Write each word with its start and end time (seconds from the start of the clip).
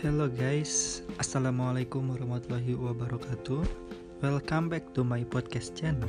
Hello 0.00 0.32
guys, 0.32 1.04
Assalamualaikum 1.20 2.08
warahmatullahi 2.08 2.72
wabarakatuh. 2.72 3.60
Welcome 4.24 4.72
back 4.72 4.96
to 4.96 5.04
my 5.04 5.28
podcast 5.28 5.76
channel. 5.76 6.08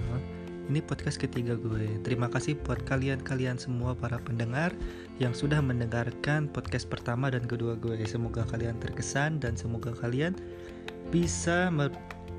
Ini 0.72 0.80
podcast 0.80 1.20
ketiga 1.20 1.60
gue. 1.60 2.00
Terima 2.00 2.32
kasih 2.32 2.56
buat 2.64 2.80
kalian-kalian 2.88 3.60
semua 3.60 3.92
para 3.92 4.16
pendengar 4.24 4.72
Yang 5.20 5.44
sudah 5.44 5.60
mendengarkan 5.60 6.48
podcast 6.48 6.88
pertama 6.88 7.36
dan 7.36 7.44
kedua 7.44 7.76
gue. 7.76 8.00
Semoga 8.08 8.48
kalian 8.48 8.80
terkesan 8.80 9.44
dan 9.44 9.60
semoga 9.60 9.92
kalian 10.00 10.40
bisa 11.12 11.68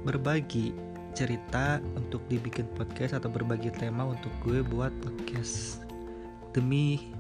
berbagi 0.09 0.73
cerita 1.12 1.84
untuk 2.00 2.25
dibikin 2.32 2.64
podcast 2.80 3.12
Atau 3.12 3.29
berbagi 3.29 3.69
tema 3.77 4.09
untuk 4.09 4.32
gue 4.41 4.64
buat 4.73 4.96
podcast 5.05 5.84
Demi 6.57 7.12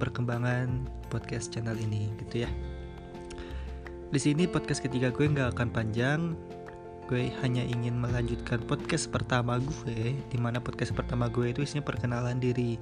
perkembangan 0.00 0.88
podcast 1.12 1.52
channel 1.52 1.76
ini 1.76 2.08
gitu 2.24 2.48
ya 2.48 2.73
di 4.14 4.22
sini 4.22 4.46
podcast 4.46 4.78
ketiga 4.78 5.10
gue 5.10 5.26
nggak 5.26 5.58
akan 5.58 5.74
panjang. 5.74 6.38
Gue 7.10 7.34
hanya 7.42 7.66
ingin 7.66 7.98
melanjutkan 7.98 8.62
podcast 8.62 9.10
pertama 9.10 9.58
gue, 9.58 10.14
di 10.14 10.38
mana 10.38 10.62
podcast 10.62 10.94
pertama 10.94 11.26
gue 11.26 11.50
itu 11.50 11.66
isinya 11.66 11.82
perkenalan 11.82 12.38
diri. 12.38 12.78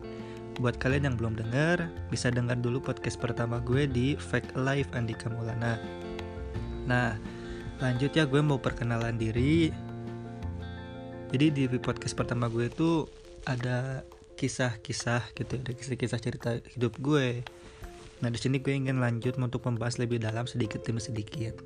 Buat 0.61 0.77
kalian 0.77 1.09
yang 1.09 1.17
belum 1.17 1.41
dengar, 1.41 1.89
bisa 2.13 2.29
dengar 2.29 2.61
dulu 2.61 2.85
podcast 2.85 3.17
pertama 3.17 3.65
gue 3.65 3.89
di 3.89 4.13
Fake 4.13 4.53
Life 4.61 4.93
Andika 4.93 5.33
Maulana. 5.33 5.81
Nah, 6.85 7.17
lanjut 7.81 8.13
ya 8.13 8.29
gue 8.29 8.45
mau 8.45 8.61
perkenalan 8.61 9.17
diri. 9.17 9.73
Jadi 11.33 11.49
di 11.49 11.65
podcast 11.81 12.13
pertama 12.13 12.53
gue 12.53 12.69
itu 12.69 13.09
ada 13.49 14.05
kisah-kisah 14.37 15.33
gitu, 15.33 15.57
ada 15.65 15.73
kisah-kisah 15.73 16.21
cerita 16.21 16.61
hidup 16.77 16.93
gue 17.01 17.41
Nah, 18.23 18.31
di 18.31 18.39
sini 18.39 18.63
gue 18.63 18.71
ingin 18.71 19.03
lanjut 19.03 19.35
untuk 19.35 19.67
membahas 19.67 19.99
lebih 19.99 20.23
dalam 20.23 20.47
sedikit 20.47 20.87
demi 20.87 21.03
sedikit. 21.03 21.59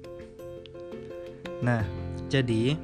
Nah, 1.61 1.85
jadi 2.33 2.81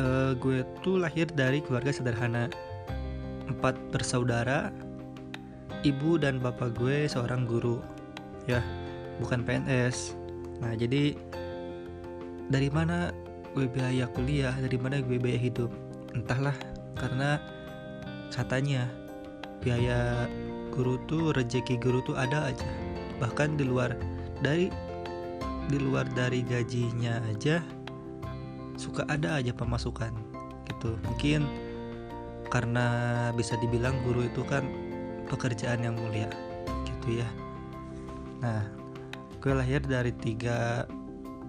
uh, 0.00 0.32
gue 0.32 0.64
tuh 0.80 0.96
lahir 0.96 1.28
dari 1.28 1.60
keluarga 1.60 1.92
sederhana. 1.92 2.48
Empat 3.52 3.76
bersaudara, 3.92 4.72
ibu 5.84 6.16
dan 6.16 6.40
bapak 6.40 6.72
gue 6.80 7.04
seorang 7.04 7.44
guru. 7.44 7.84
Ya, 8.48 8.64
bukan 9.20 9.44
PNS. 9.44 10.16
Nah, 10.64 10.72
jadi 10.72 11.12
dari 12.48 12.72
mana 12.72 13.12
gue 13.52 13.68
biaya 13.68 14.08
kuliah, 14.16 14.56
dari 14.56 14.80
mana 14.80 15.04
gue 15.04 15.20
biaya 15.20 15.36
hidup? 15.36 15.68
Entahlah, 16.16 16.56
karena 16.96 17.36
katanya 18.32 18.88
biaya 19.60 20.24
guru 20.72 20.96
tuh 21.10 21.34
rezeki 21.34 21.76
guru 21.82 22.00
tuh 22.02 22.16
ada 22.16 22.50
aja. 22.50 22.70
Bahkan 23.18 23.60
di 23.60 23.64
luar 23.68 23.94
dari 24.40 24.72
di 25.70 25.78
luar 25.78 26.08
dari 26.16 26.42
gajinya 26.42 27.22
aja 27.30 27.62
suka 28.80 29.04
ada 29.06 29.38
aja 29.38 29.52
pemasukan 29.52 30.10
gitu. 30.66 30.96
Mungkin 31.06 31.44
karena 32.50 32.86
bisa 33.36 33.54
dibilang 33.60 33.94
guru 34.02 34.26
itu 34.26 34.42
kan 34.48 34.66
pekerjaan 35.30 35.84
yang 35.84 35.94
mulia 35.94 36.32
gitu 36.88 37.22
ya. 37.22 37.28
Nah 38.42 38.66
gue 39.38 39.52
lahir 39.52 39.84
dari 39.84 40.10
tiga 40.16 40.88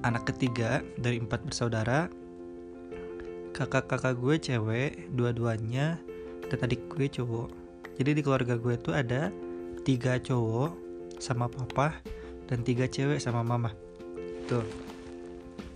anak 0.03 0.29
ketiga 0.33 0.85
dari 0.99 1.17
empat 1.21 1.41
bersaudara. 1.47 2.11
Kakak-kakak 3.51 4.15
gue 4.17 4.35
cewek 4.39 5.11
dua-duanya 5.11 5.99
dan 6.47 6.59
adik 6.63 6.87
gue 6.87 7.07
cowok 7.11 7.60
jadi 7.97 8.11
di 8.15 8.21
keluarga 8.21 8.55
gue 8.55 8.75
tuh 8.79 8.93
ada 8.95 9.33
tiga 9.81 10.21
cowok 10.21 10.77
sama 11.17 11.49
papa 11.49 11.97
dan 12.47 12.63
tiga 12.63 12.85
cewek 12.87 13.19
sama 13.19 13.41
mama. 13.41 13.71
Tuh. 14.45 14.65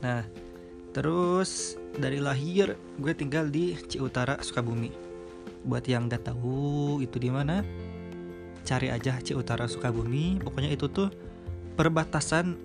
Nah 0.03 0.23
terus 0.95 1.75
dari 1.95 2.23
lahir 2.23 2.79
gue 2.99 3.13
tinggal 3.15 3.47
di 3.51 3.75
Ciutara 3.87 4.39
Sukabumi. 4.39 4.91
Buat 5.65 5.89
yang 5.89 6.05
gak 6.05 6.29
tahu 6.29 7.01
itu 7.01 7.17
di 7.17 7.33
mana 7.33 7.65
cari 8.63 8.93
aja 8.93 9.17
Ciutara 9.23 9.65
Sukabumi. 9.65 10.39
Pokoknya 10.39 10.71
itu 10.71 10.87
tuh 10.91 11.09
perbatasan 11.75 12.55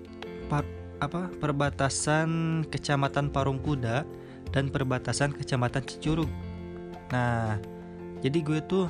par, 0.47 0.63
apa 1.03 1.33
perbatasan 1.41 2.63
kecamatan 2.69 3.33
Parung 3.33 3.59
Kuda 3.59 4.07
dan 4.51 4.69
perbatasan 4.69 5.35
kecamatan 5.35 5.83
Cicurug 5.87 6.31
nah 7.11 7.59
jadi 8.23 8.39
gue 8.39 8.61
tuh 8.67 8.87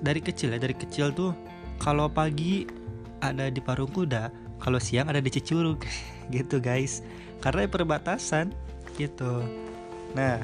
dari 0.00 0.22
kecil 0.22 0.54
ya 0.54 0.58
dari 0.58 0.74
kecil 0.74 1.14
tuh 1.14 1.36
kalau 1.82 2.06
pagi 2.08 2.64
ada 3.20 3.50
di 3.50 3.60
Parung 3.62 3.90
Kuda 3.90 4.30
kalau 4.64 4.80
siang 4.80 5.12
ada 5.12 5.20
di 5.20 5.28
Cicurug 5.28 5.84
gitu 6.34 6.56
guys. 6.62 7.04
Karena 7.44 7.68
perbatasan 7.68 8.56
gitu. 8.96 9.44
Nah 10.16 10.40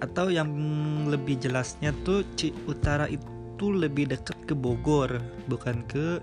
atau 0.00 0.32
yang 0.32 0.48
lebih 1.08 1.36
jelasnya 1.40 1.92
tuh 2.08 2.24
Ci 2.36 2.52
Utara 2.64 3.04
itu 3.08 3.68
lebih 3.68 4.08
dekat 4.08 4.36
ke 4.48 4.56
Bogor 4.56 5.20
bukan 5.48 5.84
ke 5.88 6.20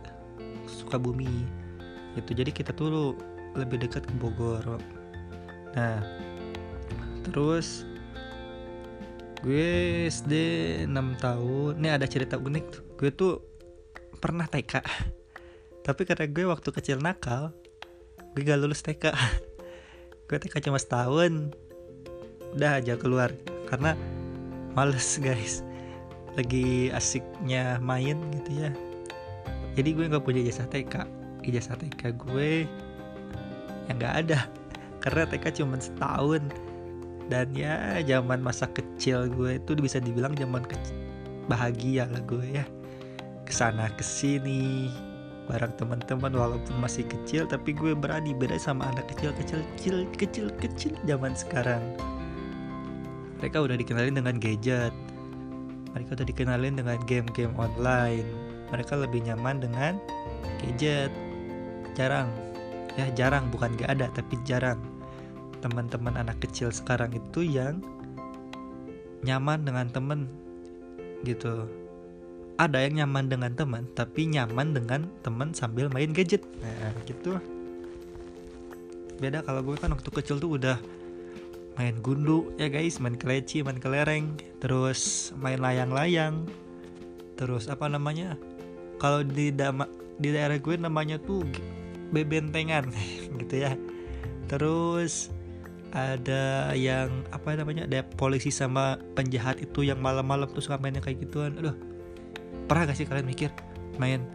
Sukabumi 0.70 1.46
gitu. 2.18 2.38
Jadi 2.38 2.54
kita 2.54 2.74
tuh 2.74 3.18
lebih 3.58 3.82
dekat 3.82 4.06
ke 4.06 4.14
Bogor. 4.22 4.82
Nah 5.74 6.02
terus 7.26 7.86
gue 9.42 10.08
SD 10.10 10.34
6 10.90 11.24
tahun. 11.24 11.74
Ini 11.82 11.90
ada 11.94 12.06
cerita 12.10 12.38
unik 12.38 12.66
tuh. 12.74 12.84
Gue 12.98 13.10
tuh 13.14 13.34
pernah 14.18 14.50
TK 14.50 14.82
tapi 15.86 16.02
karena 16.04 16.26
gue 16.26 16.46
waktu 16.50 16.70
kecil 16.74 16.98
nakal 17.00 17.54
gue 18.34 18.42
gak 18.42 18.58
lulus 18.58 18.82
TK 18.82 19.14
gue 20.28 20.38
TK 20.38 20.60
cuma 20.68 20.82
setahun. 20.82 21.54
Udah 22.58 22.82
aja 22.82 23.00
keluar. 23.00 23.32
Karena 23.70 23.96
males 24.76 25.20
guys. 25.22 25.64
Lagi 26.36 26.94
asiknya 26.94 27.80
main 27.82 28.20
gitu 28.42 28.52
ya. 28.68 28.72
Jadi 29.78 29.90
gue 29.94 30.06
nggak 30.10 30.26
punya 30.26 30.42
ijazah 30.42 30.68
TK 30.68 31.06
ijazah 31.48 31.80
TK 31.80 32.12
gue 32.28 32.68
yang 33.88 33.96
nggak 33.96 34.16
ada. 34.28 34.40
Karena 35.04 35.24
TK 35.30 35.64
cuma 35.64 35.80
setahun 35.80 36.67
dan 37.28 37.52
ya 37.52 38.00
zaman 38.08 38.40
masa 38.40 38.72
kecil 38.72 39.28
gue 39.28 39.60
itu 39.60 39.76
bisa 39.76 40.00
dibilang 40.00 40.32
zaman 40.36 40.64
kecil 40.64 40.96
bahagia 41.48 42.08
lah 42.08 42.24
gue 42.28 42.44
ya. 42.60 42.66
Ke 43.48 43.52
sana 43.56 43.88
ke 43.96 44.04
sini 44.04 44.92
bareng 45.48 45.72
teman-teman 45.80 46.36
walaupun 46.36 46.76
masih 46.84 47.08
kecil 47.08 47.48
tapi 47.48 47.72
gue 47.72 47.96
berani 47.96 48.36
beda 48.36 48.60
sama 48.60 48.92
anak 48.92 49.08
kecil 49.16 49.32
kecil 49.40 49.64
kecil 49.76 49.98
kecil 50.20 50.48
kecil 50.60 50.94
zaman 51.08 51.32
sekarang. 51.36 51.84
Mereka 53.40 53.64
udah 53.64 53.80
dikenalin 53.80 54.16
dengan 54.20 54.36
gadget. 54.40 54.92
Mereka 55.96 56.20
udah 56.20 56.28
dikenalin 56.28 56.76
dengan 56.76 57.00
game-game 57.08 57.56
online. 57.56 58.28
Mereka 58.76 59.00
lebih 59.00 59.24
nyaman 59.24 59.64
dengan 59.64 59.94
gadget. 60.60 61.12
Jarang. 61.96 62.28
Ya 63.00 63.08
jarang. 63.16 63.48
Bukan 63.54 63.80
gak 63.80 63.96
ada 63.96 64.12
tapi 64.12 64.36
jarang 64.44 64.97
teman-teman 65.60 66.16
anak 66.18 66.38
kecil 66.44 66.70
sekarang 66.70 67.14
itu 67.14 67.44
yang 67.44 67.82
nyaman 69.26 69.66
dengan 69.66 69.88
temen 69.90 70.20
gitu. 71.26 71.66
Ada 72.58 72.90
yang 72.90 73.06
nyaman 73.06 73.30
dengan 73.30 73.52
teman 73.54 73.84
tapi 73.94 74.30
nyaman 74.30 74.74
dengan 74.74 75.06
teman 75.22 75.54
sambil 75.54 75.90
main 75.94 76.10
gadget. 76.14 76.42
Nah 76.62 76.94
gitu. 77.06 77.38
Beda 79.18 79.42
kalau 79.42 79.62
gue 79.66 79.78
kan 79.78 79.94
waktu 79.94 80.10
kecil 80.10 80.38
tuh 80.38 80.58
udah 80.62 80.78
main 81.78 82.02
gundu 82.02 82.50
ya 82.58 82.74
guys 82.74 82.98
main 82.98 83.14
keleci 83.14 83.62
main 83.62 83.78
kelereng 83.78 84.38
terus 84.58 85.34
main 85.38 85.62
layang-layang. 85.62 86.46
Terus 87.38 87.70
apa 87.70 87.86
namanya? 87.86 88.34
Kalau 88.98 89.22
di 89.22 89.54
dama, 89.54 89.86
di 90.18 90.34
daerah 90.34 90.58
gue 90.58 90.74
namanya 90.74 91.22
tuh 91.22 91.46
bebentengan 92.10 92.90
gitu 93.42 93.56
ya. 93.62 93.78
Terus 94.50 95.30
ada 95.96 96.76
yang 96.76 97.24
apa 97.32 97.56
namanya 97.56 97.88
ada 97.88 98.04
polisi 98.04 98.52
sama 98.52 99.00
penjahat 99.16 99.64
itu 99.64 99.88
yang 99.88 100.04
malam-malam 100.04 100.52
tuh 100.52 100.60
suka 100.60 100.76
mainnya 100.80 101.00
kayak 101.00 101.24
gituan. 101.24 101.56
Aduh 101.56 101.76
pernah 102.68 102.92
gak 102.92 103.00
sih 103.00 103.08
kalian 103.08 103.28
mikir 103.28 103.50
main 103.96 104.28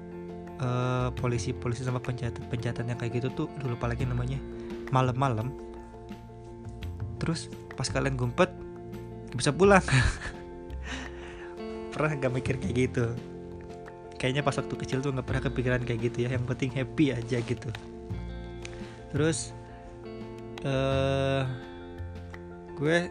uh, 0.58 1.12
polisi 1.12 1.52
polisi 1.52 1.84
sama 1.84 2.00
penjahat 2.00 2.40
penjahatan 2.48 2.88
yang 2.88 2.98
kayak 2.98 3.20
gitu 3.20 3.28
tuh? 3.32 3.46
Dulu 3.60 3.76
lupa 3.76 3.92
lagi 3.92 4.08
namanya. 4.08 4.40
Malam-malam. 4.88 5.52
Terus 7.20 7.52
pas 7.76 7.86
kalian 7.86 8.16
gumpet 8.16 8.48
bisa 9.36 9.52
pulang. 9.52 9.82
Pernah 11.92 12.16
gak 12.16 12.32
mikir 12.32 12.56
kayak 12.56 12.76
gitu? 12.88 13.06
Kayaknya 14.16 14.42
pas 14.46 14.54
waktu 14.54 14.74
kecil 14.78 15.02
tuh 15.02 15.10
nggak 15.10 15.26
pernah 15.26 15.42
kepikiran 15.50 15.82
kayak 15.82 16.00
gitu 16.08 16.24
ya. 16.24 16.38
Yang 16.38 16.46
penting 16.46 16.70
happy 16.72 17.10
aja 17.10 17.42
gitu. 17.42 17.68
Terus 19.10 19.50
uh, 20.66 21.42
gue 22.78 23.08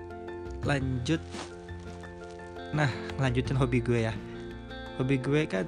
lanjut. 0.63 1.21
Nah 2.71 2.91
lanjutin 3.19 3.57
hobi 3.57 3.83
gue 3.83 4.07
ya. 4.07 4.13
Hobi 4.99 5.17
gue 5.19 5.47
kan 5.47 5.67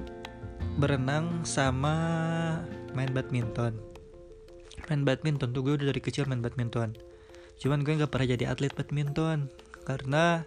berenang 0.80 1.42
sama 1.46 1.94
main 2.92 3.10
badminton. 3.12 3.76
Main 4.90 5.02
badminton 5.02 5.56
tuh 5.56 5.62
gue 5.64 5.74
udah 5.80 5.88
dari 5.92 6.02
kecil 6.02 6.28
main 6.28 6.44
badminton. 6.44 6.96
Cuman 7.60 7.86
gue 7.86 7.96
nggak 7.96 8.10
pernah 8.10 8.28
jadi 8.36 8.44
atlet 8.50 8.74
badminton 8.74 9.48
karena 9.84 10.44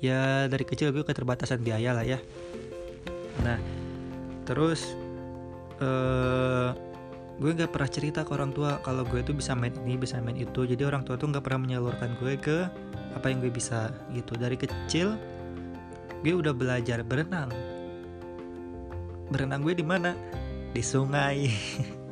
ya 0.00 0.48
dari 0.48 0.64
kecil 0.64 0.92
gue 0.92 1.04
keterbatasan 1.04 1.64
biaya 1.64 1.96
lah 1.96 2.04
ya. 2.04 2.18
Nah 3.44 3.58
terus 4.46 4.94
uh, 5.80 6.72
gue 7.36 7.50
nggak 7.52 7.68
pernah 7.68 7.90
cerita 7.92 8.24
ke 8.24 8.32
orang 8.32 8.48
tua 8.56 8.80
kalau 8.80 9.04
gue 9.04 9.20
tuh 9.20 9.36
bisa 9.36 9.52
main 9.52 9.72
ini 9.84 10.00
bisa 10.00 10.16
main 10.24 10.36
itu. 10.36 10.64
Jadi 10.64 10.82
orang 10.88 11.04
tua 11.04 11.20
tuh 11.20 11.28
nggak 11.28 11.44
pernah 11.44 11.68
menyalurkan 11.68 12.16
gue 12.16 12.34
ke 12.40 12.64
apa 13.12 13.26
yang 13.28 13.44
gue 13.44 13.52
bisa 13.52 13.92
gitu. 14.16 14.36
Dari 14.40 14.56
kecil 14.56 15.20
gue 16.24 16.32
udah 16.32 16.56
belajar 16.56 17.04
berenang. 17.04 17.52
Berenang 19.28 19.60
gue 19.60 19.76
di 19.76 19.84
mana? 19.84 20.16
Di 20.72 20.80
sungai. 20.80 21.48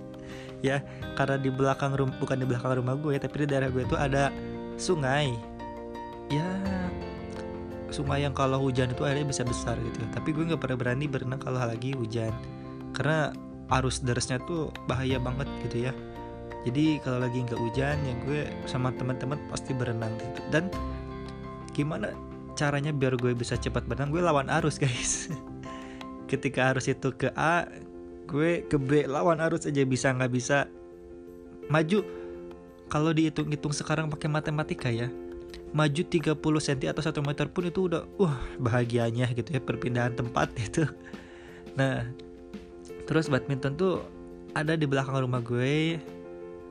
Ya 0.65 0.81
karena 1.13 1.37
di 1.37 1.53
belakang 1.53 1.93
rumah 1.93 2.17
bukan 2.17 2.41
di 2.41 2.49
belakang 2.49 2.81
rumah 2.81 2.97
gue 2.97 3.21
tapi 3.21 3.45
di 3.45 3.53
daerah 3.53 3.69
gue 3.69 3.85
tuh 3.85 4.01
ada 4.01 4.33
sungai. 4.81 5.29
Ya 6.33 6.49
sungai 7.93 8.25
yang 8.25 8.33
kalau 8.33 8.65
hujan 8.65 8.89
itu 8.89 9.05
airnya 9.05 9.29
bisa 9.29 9.45
besar 9.45 9.77
gitu. 9.77 10.01
Tapi 10.17 10.33
gue 10.33 10.49
nggak 10.49 10.65
pernah 10.65 10.81
berani 10.81 11.05
berenang 11.05 11.37
kalau 11.37 11.61
lagi 11.61 11.93
hujan. 11.93 12.33
Karena 12.97 13.29
arus 13.71 14.05
derasnya 14.05 14.41
tuh 14.45 14.73
bahaya 14.89 15.17
banget 15.21 15.49
gitu 15.69 15.89
ya. 15.91 15.93
Jadi 16.65 16.99
kalau 17.05 17.21
lagi 17.21 17.45
nggak 17.45 17.61
hujan 17.61 17.97
ya 18.01 18.15
gue 18.25 18.41
sama 18.65 18.93
teman-teman 18.97 19.37
pasti 19.53 19.77
berenang 19.77 20.13
gitu. 20.17 20.41
Dan 20.49 20.73
gimana 21.77 22.13
caranya 22.57 22.93
biar 22.93 23.17
gue 23.21 23.37
bisa 23.37 23.57
cepat 23.57 23.85
berenang? 23.85 24.13
Gue 24.13 24.25
lawan 24.25 24.49
arus 24.49 24.81
guys. 24.83 25.29
Ketika 26.29 26.73
arus 26.73 26.89
itu 26.89 27.13
ke 27.13 27.33
A 27.37 27.69
gue 28.25 28.65
ke 28.65 28.81
B 28.81 29.05
lawan 29.05 29.41
arus 29.45 29.69
aja 29.69 29.85
bisa 29.85 30.13
nggak 30.13 30.33
bisa. 30.33 30.69
Maju 31.69 32.05
kalau 32.89 33.13
dihitung-hitung 33.13 33.73
sekarang 33.73 34.13
pakai 34.13 34.29
matematika 34.29 34.93
ya 34.93 35.09
maju 35.75 36.03
30 36.07 36.39
cm 36.39 36.95
atau 36.95 37.03
1 37.03 37.19
meter 37.27 37.47
pun 37.51 37.67
itu 37.67 37.91
udah 37.91 38.07
wah 38.15 38.39
bahagianya 38.63 39.27
gitu 39.35 39.59
ya 39.59 39.61
perpindahan 39.61 40.15
tempat 40.15 40.55
itu. 40.67 40.87
Nah 41.75 42.07
terus 43.05 43.29
badminton 43.29 43.77
tuh 43.77 44.05
ada 44.55 44.79
di 44.79 44.87
belakang 44.87 45.19
rumah 45.19 45.43
gue. 45.43 45.99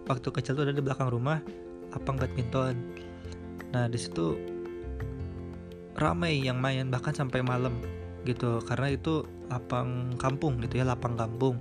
Waktu 0.04 0.28
kecil 0.36 0.60
tuh 0.60 0.64
ada 0.68 0.76
di 0.76 0.84
belakang 0.84 1.12
rumah 1.12 1.40
lapang 1.92 2.18
badminton. 2.18 2.76
Nah 3.76 3.88
di 3.88 4.00
situ 4.00 4.36
ramai 5.96 6.42
yang 6.42 6.58
main 6.58 6.90
bahkan 6.90 7.14
sampai 7.14 7.44
malam 7.44 7.76
gitu. 8.24 8.64
Karena 8.64 8.96
itu 8.96 9.28
lapang 9.52 10.16
kampung 10.18 10.60
gitu 10.64 10.82
ya 10.82 10.88
lapang 10.88 11.16
kampung. 11.20 11.60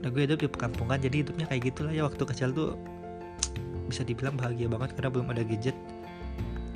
Nah 0.00 0.08
gue 0.08 0.24
hidup 0.24 0.40
di 0.40 0.48
perkampungan 0.48 0.96
jadi 0.96 1.26
hidupnya 1.26 1.46
kayak 1.50 1.74
gitulah 1.74 1.92
ya. 1.92 2.06
Waktu 2.06 2.22
kecil 2.24 2.50
tuh 2.54 2.78
bisa 3.90 4.06
dibilang 4.06 4.38
bahagia 4.38 4.70
banget 4.70 4.94
karena 4.94 5.10
belum 5.10 5.28
ada 5.34 5.42
gadget. 5.42 5.76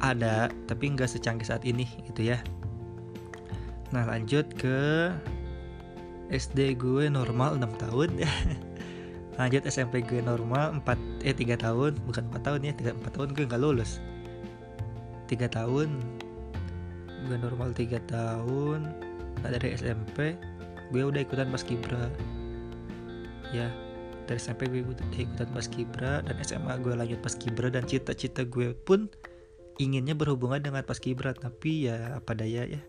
Ada 0.02 0.52
tapi 0.68 0.92
nggak 0.92 1.08
secanggih 1.08 1.46
saat 1.46 1.64
ini 1.64 1.88
gitu 2.04 2.34
ya. 2.34 2.42
Nah 3.94 4.04
lanjut 4.10 4.44
ke 4.58 5.10
SD 6.32 6.80
gue 6.80 7.10
normal 7.12 7.60
6 7.60 7.82
tahun. 7.82 8.08
Lanjut 9.38 9.62
SMP 9.66 10.06
gue 10.06 10.22
normal 10.22 10.78
4 10.80 11.26
eh 11.26 11.34
3 11.34 11.58
tahun. 11.58 11.92
Bukan 12.06 12.24
4 12.32 12.46
tahun 12.46 12.60
ya 12.64 12.72
3 12.72 13.02
4 13.02 13.14
tahun 13.16 13.28
gue 13.34 13.44
nggak 13.50 13.62
lulus. 13.62 13.98
3 15.28 15.50
tahun 15.50 15.88
gue 17.28 17.36
normal 17.40 17.74
3 17.74 17.98
tahun. 18.08 18.80
Nah 19.42 19.48
dari 19.50 19.74
SMP 19.74 20.38
gue 20.94 21.02
udah 21.02 21.20
ikutan 21.20 21.50
pas 21.50 21.64
kibra. 21.66 22.08
Ya 23.50 23.68
dari 24.24 24.40
SMP 24.40 24.70
gue 24.70 24.80
ikutan 25.12 25.48
pas 25.52 25.66
kibra 25.68 26.24
dan 26.24 26.36
SMA 26.40 26.80
gue 26.80 26.94
lanjut 26.96 27.20
pas 27.20 27.34
kibra 27.36 27.68
dan 27.68 27.84
cita-cita 27.84 28.46
gue 28.48 28.72
pun 28.72 29.10
inginnya 29.82 30.14
berhubungan 30.14 30.62
dengan 30.62 30.86
pas 30.86 30.96
kibra. 30.96 31.34
Tapi 31.34 31.90
ya 31.90 32.16
apa 32.16 32.32
daya 32.38 32.64
ya 32.64 32.80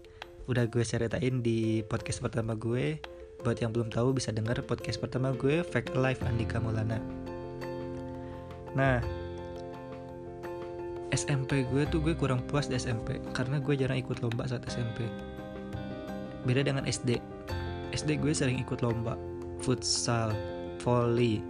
udah 0.46 0.70
gue 0.70 0.86
ceritain 0.86 1.42
di 1.42 1.82
podcast 1.90 2.22
pertama 2.22 2.54
gue 2.54 3.02
Buat 3.46 3.62
yang 3.62 3.70
belum 3.70 3.94
tahu 3.94 4.18
bisa 4.18 4.34
dengar 4.34 4.58
podcast 4.66 4.98
pertama 4.98 5.30
gue 5.38 5.62
Fact 5.62 5.94
Life 5.94 6.26
Andika 6.26 6.58
Maulana. 6.58 6.98
Nah, 8.74 8.98
SMP 11.14 11.62
gue 11.70 11.86
tuh 11.94 12.02
gue 12.02 12.18
kurang 12.18 12.42
puas 12.50 12.66
di 12.66 12.74
SMP 12.74 13.22
karena 13.38 13.62
gue 13.62 13.78
jarang 13.78 14.02
ikut 14.02 14.18
lomba 14.26 14.50
saat 14.50 14.66
SMP. 14.66 15.06
Beda 16.42 16.66
dengan 16.66 16.90
SD. 16.90 17.22
SD 17.94 18.18
gue 18.18 18.34
sering 18.34 18.58
ikut 18.58 18.82
lomba, 18.82 19.14
futsal, 19.62 20.34
volley, 20.82 21.46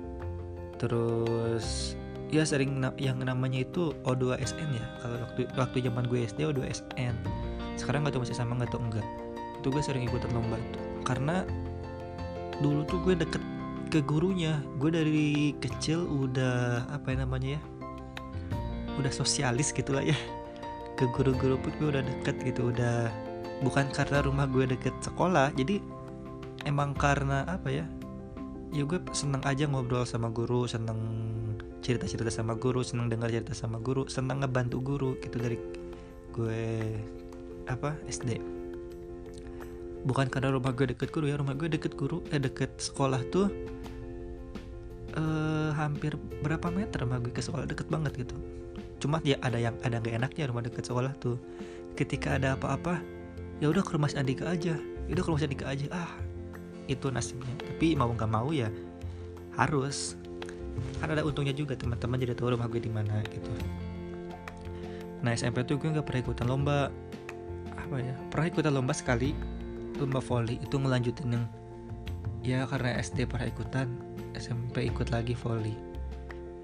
terus 0.75 1.95
ya 2.27 2.43
sering 2.43 2.83
na 2.83 2.91
yang 2.99 3.23
namanya 3.23 3.63
itu 3.63 3.95
O2SN 4.03 4.69
ya. 4.75 4.85
Kalau 4.99 5.17
waktu 5.23 5.41
waktu 5.55 5.77
zaman 5.87 6.11
gue 6.11 6.27
SD 6.27 6.43
O2SN. 6.43 7.15
Sekarang 7.79 8.03
nggak 8.03 8.19
tahu 8.19 8.27
masih 8.27 8.35
sama 8.35 8.59
nggak 8.59 8.75
tahu 8.75 8.83
enggak. 8.83 9.07
Itu 9.63 9.71
gue 9.71 9.79
sering 9.79 10.03
ikutan 10.03 10.35
lomba 10.35 10.59
itu 10.59 10.79
karena 11.07 11.47
dulu 12.59 12.83
tuh 12.87 12.99
gue 13.03 13.15
deket 13.17 13.43
ke 13.89 13.99
gurunya. 14.03 14.59
Gue 14.77 14.91
dari 14.91 15.55
kecil 15.59 16.03
udah 16.05 16.87
apa 16.91 17.15
ya 17.15 17.17
namanya 17.23 17.59
ya 17.59 17.61
udah 18.95 19.11
sosialis 19.11 19.75
gitu 19.75 19.95
lah 19.95 20.03
ya. 20.03 20.17
Ke 20.95 21.07
guru-guru 21.11 21.59
pun 21.59 21.71
gue 21.79 21.87
udah 21.91 22.03
deket 22.03 22.39
gitu 22.43 22.71
udah 22.71 23.11
bukan 23.63 23.91
karena 23.91 24.23
rumah 24.23 24.47
gue 24.47 24.67
deket 24.67 24.95
sekolah. 25.03 25.51
Jadi 25.55 25.79
emang 26.65 26.95
karena 26.95 27.43
apa 27.45 27.69
ya 27.71 27.85
ya 28.75 28.83
gue 28.83 28.99
seneng 29.15 29.39
aja 29.47 29.69
ngobrol 29.71 30.03
sama 30.03 30.27
guru 30.27 30.67
seneng 30.67 30.99
cerita-cerita 31.79 32.33
sama 32.33 32.57
guru 32.57 32.81
seneng 32.81 33.07
dengar 33.07 33.31
cerita 33.31 33.53
sama 33.55 33.77
guru 33.79 34.09
seneng 34.09 34.43
ngebantu 34.43 34.81
guru 34.83 35.11
gitu 35.21 35.37
dari 35.39 35.55
gue 36.35 36.91
apa 37.69 37.95
SD 38.09 38.54
bukan 40.05 40.29
karena 40.29 40.53
rumah 40.53 40.71
gue 40.71 40.93
deket 40.93 41.09
guru 41.09 41.25
ya 41.25 41.35
rumah 41.41 41.57
gue 41.57 41.65
deket 41.65 41.97
guru 41.97 42.21
eh 42.29 42.37
deket 42.37 42.77
sekolah 42.77 43.25
tuh 43.33 43.49
eh 45.17 45.71
hampir 45.73 46.13
berapa 46.45 46.69
meter 46.69 47.03
rumah 47.03 47.17
gue 47.17 47.33
ke 47.33 47.41
sekolah 47.41 47.65
deket 47.65 47.89
banget 47.89 48.13
gitu. 48.21 48.37
Cuma 49.01 49.19
ya 49.25 49.35
ada 49.41 49.57
yang 49.57 49.75
ada 49.81 49.97
nggak 49.99 50.15
enaknya 50.21 50.43
rumah 50.47 50.63
deket 50.63 50.85
sekolah 50.85 51.11
tuh. 51.17 51.41
Ketika 51.97 52.37
ada 52.37 52.53
apa-apa 52.53 53.01
ya 53.59 53.71
udah 53.71 53.81
ke 53.81 53.91
rumah 53.97 54.07
si 54.11 54.15
Andika 54.21 54.45
aja 54.51 54.77
ya 54.77 55.11
udah 55.11 55.23
ke 55.25 55.29
rumah 55.33 55.41
si 55.41 55.47
Andika 55.49 55.65
aja. 55.67 55.87
Ah 55.89 56.13
itu 56.85 57.09
nasibnya. 57.09 57.51
Tapi 57.57 57.97
mau 57.97 58.13
nggak 58.13 58.29
mau 58.29 58.53
ya 58.53 58.69
harus. 59.57 60.13
Kan 61.01 61.11
ada 61.11 61.25
untungnya 61.25 61.55
juga 61.55 61.73
teman-teman 61.73 62.21
jadi 62.21 62.37
tahu 62.37 62.53
rumah 62.53 62.69
gue 62.69 62.83
di 62.83 62.91
mana 62.93 63.25
gitu. 63.31 63.49
Nah 65.25 65.33
SMP 65.33 65.65
tuh 65.65 65.81
gue 65.81 65.89
nggak 65.89 66.05
pernah 66.05 66.21
ikutan 66.21 66.45
lomba 66.45 66.93
apa 67.85 68.01
ya 68.01 68.15
pernah 68.33 68.47
ikutan 68.49 68.73
lomba 68.73 68.93
sekali 68.97 69.37
lomba 69.99 70.19
volley 70.21 70.59
itu 70.61 70.75
ngelanjutin 70.75 71.29
yang 71.35 71.45
ya 72.45 72.59
karena 72.69 73.01
SD 73.01 73.25
pernah 73.25 73.49
ikutan 73.49 73.87
SMP 74.37 74.85
ikut 74.85 75.09
lagi 75.09 75.33
volley 75.33 75.73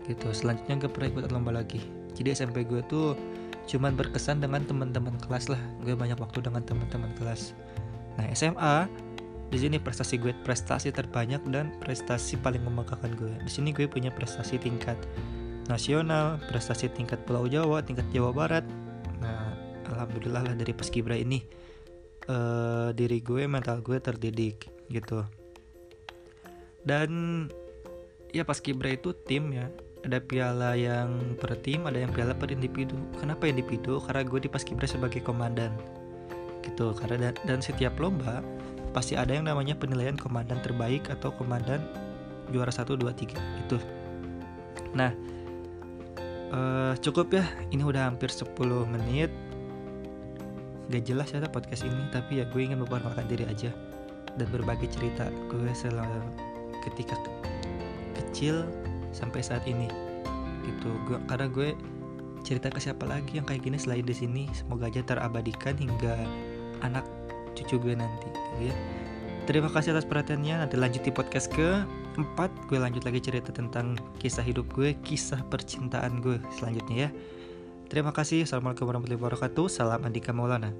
gitu 0.05 0.33
selanjutnya 0.33 0.87
gak 0.87 0.93
pernah 0.97 1.07
ikutan 1.13 1.31
lomba 1.31 1.51
lagi. 1.61 1.81
Jadi 2.17 2.35
SMP 2.35 2.67
gue 2.67 2.81
tuh 2.89 3.15
cuman 3.69 3.93
berkesan 3.95 4.41
dengan 4.41 4.65
teman-teman 4.65 5.15
kelas 5.21 5.47
lah. 5.47 5.61
Gue 5.85 5.93
banyak 5.93 6.17
waktu 6.17 6.41
dengan 6.43 6.65
teman-teman 6.65 7.13
kelas. 7.15 7.53
Nah 8.17 8.25
SMA 8.33 8.89
di 9.51 9.57
sini 9.59 9.77
prestasi 9.77 10.15
gue 10.15 10.31
prestasi 10.47 10.95
terbanyak 10.95 11.43
dan 11.51 11.75
prestasi 11.79 12.39
paling 12.41 12.63
membanggakan 12.65 13.13
gue. 13.15 13.33
Di 13.45 13.51
sini 13.51 13.71
gue 13.71 13.85
punya 13.87 14.09
prestasi 14.11 14.57
tingkat 14.57 14.97
nasional 15.69 16.41
prestasi 16.49 16.89
tingkat 16.91 17.23
Pulau 17.23 17.47
Jawa 17.47 17.79
tingkat 17.85 18.03
Jawa 18.11 18.33
Barat. 18.33 18.65
Nah 19.21 19.55
alhamdulillah 19.93 20.51
lah 20.51 20.55
dari 20.57 20.73
paskibra 20.75 21.15
ini 21.15 21.60
uh, 22.31 22.89
diri 22.95 23.19
gue 23.19 23.43
mental 23.45 23.83
gue 23.83 23.99
terdidik 23.99 24.71
gitu. 24.87 25.27
Dan 26.81 27.45
ya 28.31 28.47
pas 28.47 28.57
kibra 28.63 28.95
itu 28.95 29.11
tim 29.27 29.51
ya 29.51 29.67
ada 30.01 30.17
piala 30.17 30.73
yang 30.73 31.37
per 31.37 31.53
tim 31.61 31.85
ada 31.85 31.99
yang 31.99 32.09
piala 32.15 32.33
per 32.33 32.49
individu. 32.49 32.95
Kenapa 33.19 33.45
individu? 33.51 33.99
Karena 34.01 34.23
gue 34.23 34.39
di 34.47 34.49
pas 34.49 34.63
kibra 34.63 34.87
sebagai 34.87 35.19
komandan 35.21 35.75
gitu. 36.63 36.95
Karena 36.95 37.29
dan, 37.29 37.35
dan 37.45 37.59
setiap 37.59 37.99
lomba 37.99 38.41
pasti 38.95 39.15
ada 39.15 39.31
yang 39.31 39.47
namanya 39.47 39.75
penilaian 39.75 40.15
komandan 40.15 40.59
terbaik 40.63 41.07
atau 41.07 41.31
komandan 41.35 41.83
juara 42.51 42.71
1 42.71 42.87
2 42.95 43.07
3 43.07 43.61
gitu. 43.65 43.77
Nah 44.95 45.11
uh, 46.51 46.93
cukup 46.99 47.31
ya 47.31 47.45
ini 47.71 47.83
udah 47.85 48.11
hampir 48.11 48.27
10 48.27 48.51
menit 48.87 49.31
gak 50.91 51.03
jelas 51.07 51.31
ya 51.31 51.39
podcast 51.47 51.87
ini 51.87 52.03
tapi 52.11 52.43
ya 52.43 52.45
gue 52.45 52.61
ingin 52.61 52.83
memperkenalkan 52.83 53.25
diri 53.31 53.47
aja 53.47 53.71
dan 54.35 54.47
berbagi 54.51 54.87
cerita 54.91 55.31
gue 55.47 55.71
selama 55.71 56.23
ketika 56.83 57.15
ke 57.15 57.31
kecil 58.19 58.67
sampai 59.15 59.39
saat 59.43 59.63
ini 59.67 59.87
gitu 60.67 60.91
gue 61.07 61.17
karena 61.27 61.47
gue 61.47 61.73
cerita 62.41 62.67
ke 62.67 62.79
siapa 62.81 63.05
lagi 63.05 63.37
yang 63.39 63.45
kayak 63.47 63.63
gini 63.63 63.77
selain 63.77 64.05
di 64.05 64.15
sini 64.15 64.43
semoga 64.51 64.89
aja 64.89 65.01
terabadikan 65.05 65.77
hingga 65.77 66.15
anak 66.83 67.05
cucu 67.55 67.79
gue 67.79 67.93
nanti 67.95 68.27
gitu 68.27 68.71
ya 68.71 68.75
terima 69.45 69.67
kasih 69.71 69.95
atas 69.95 70.07
perhatiannya 70.07 70.65
nanti 70.65 70.75
lanjut 70.77 71.01
di 71.03 71.11
podcast 71.11 71.51
ke 71.51 71.83
4 72.19 72.67
gue 72.67 72.75
lanjut 72.75 73.03
lagi 73.07 73.23
cerita 73.23 73.55
tentang 73.55 73.95
kisah 74.19 74.43
hidup 74.43 74.67
gue, 74.75 74.99
kisah 74.99 75.39
percintaan 75.47 76.19
gue 76.19 76.43
selanjutnya 76.59 77.07
ya. 77.07 77.09
Terima 77.91 78.15
kasih. 78.15 78.47
Assalamualaikum 78.47 78.87
warahmatullahi 78.87 79.19
wabarakatuh. 79.19 79.67
Salam 79.67 80.07
Andika 80.07 80.31
Maulana. 80.31 80.71